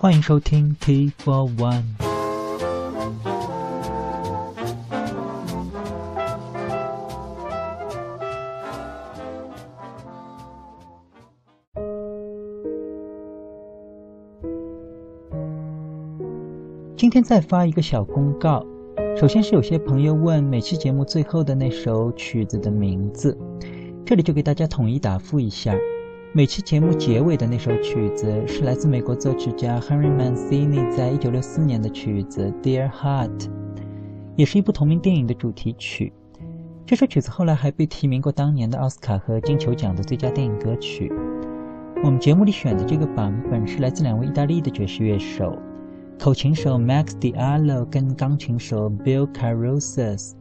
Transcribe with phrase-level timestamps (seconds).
[0.00, 1.82] 欢迎收听 T for One。
[16.96, 18.64] 今天再发一个小公告。
[19.16, 23.36] 首先是有些朋友问每期节目最后的那首曲子的名字，
[24.06, 25.74] 这里就给大家统一答复一下。
[26.30, 33.38] 每期节目结尾的那首曲子是来自美国作曲家 Henry Mancini 在一九六四年的曲子《Dear Heart》，
[34.36, 36.12] 也是一部同名电影的主题曲。
[36.84, 41.10] 这首曲子后来还被提名过当年的奥斯卡和金球奖的最佳电影歌曲。
[42.04, 45.58] 我们节目里选的这个版本是来自两位意大利的爵士乐手。
[46.18, 50.32] 口琴手 Max Diallo 跟钢琴手 Bill carousas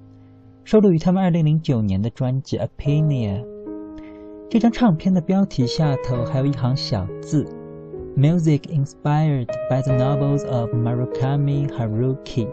[0.66, 3.57] 收录于他们2009年的专辑《a p i n i a
[4.50, 7.46] 这张唱片的标题下头还有一行小字
[8.16, 12.48] ：“Music inspired by the novels of Murakami Haruki。”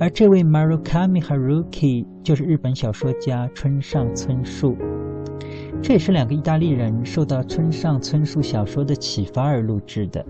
[0.00, 4.74] 而这位 Murakami Haruki 就是日本小说家村上春树。
[5.82, 10.24] 这也是两个意大利人受到村上春树小说的启发而录制的。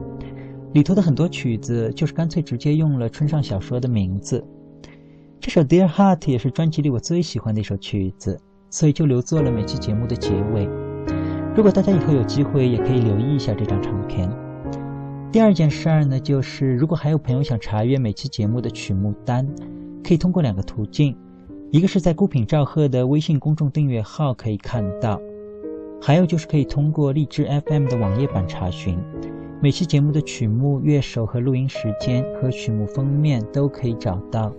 [0.72, 4.44] 里头的很多曲子就是干脆直接用了村上小说的名字。
[5.38, 10.68] 这首《Dear Heart》也是专辑里我最喜欢的一首曲子，所以就留作了每期节目的结尾。
[11.54, 14.30] 如果大家以后有机会，也可以留意一下这张唱片。
[15.32, 19.46] 第二件事儿呢，就是如果还有朋友想查阅每期节目的曲目单，
[20.02, 21.16] 可以通过两个途径：
[21.70, 25.20] 一个是在孤品赵贺的微信公众订阅号可以看到，
[26.00, 28.98] 还有就是可以通过荔枝 FM 的网页版查询。
[29.62, 34.52] 每期节目的曲目、乐手和录音时间和曲目封面都可以找到。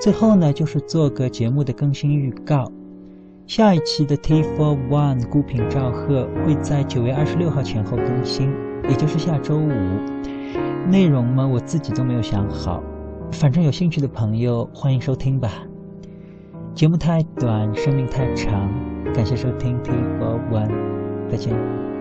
[0.00, 2.70] 最后呢，就是做个节目的更新预告：
[3.48, 8.52] 下一期的 T for One 孤品赵贺会在九月二十六号前后更新，
[8.86, 9.70] 也就是下周五。
[10.86, 12.82] 内容呢，我自己都没有想好，
[13.32, 15.50] 反正有兴趣的朋友欢迎收听吧。
[16.74, 18.70] 节目太短，生命太长，
[19.14, 20.70] 感谢收听 T for One，
[21.30, 21.97] 再见。